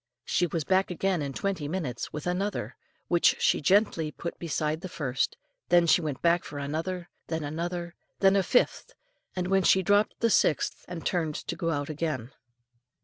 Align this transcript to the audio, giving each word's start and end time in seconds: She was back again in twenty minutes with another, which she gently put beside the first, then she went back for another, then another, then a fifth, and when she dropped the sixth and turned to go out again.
She 0.25 0.47
was 0.47 0.63
back 0.63 0.89
again 0.89 1.21
in 1.21 1.31
twenty 1.31 1.67
minutes 1.67 2.11
with 2.11 2.25
another, 2.25 2.75
which 3.07 3.35
she 3.39 3.61
gently 3.61 4.09
put 4.09 4.39
beside 4.39 4.81
the 4.81 4.89
first, 4.89 5.37
then 5.69 5.85
she 5.85 6.01
went 6.01 6.23
back 6.23 6.43
for 6.43 6.57
another, 6.57 7.07
then 7.27 7.43
another, 7.43 7.93
then 8.19 8.35
a 8.35 8.41
fifth, 8.41 8.95
and 9.35 9.47
when 9.47 9.61
she 9.61 9.83
dropped 9.83 10.19
the 10.19 10.31
sixth 10.31 10.85
and 10.87 11.05
turned 11.05 11.35
to 11.35 11.55
go 11.55 11.69
out 11.69 11.87
again. 11.91 12.31